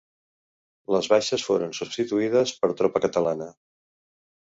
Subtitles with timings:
[0.95, 3.55] Les baixes foren substituïdes per tropa catalana.